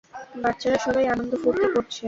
বাচ্চারা 0.43 0.77
সবাই 0.85 1.05
আনন্দ-ফুর্তি 1.13 1.67
করছে। 1.75 1.99